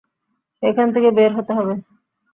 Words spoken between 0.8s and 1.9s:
থেকে বের হতে হবে।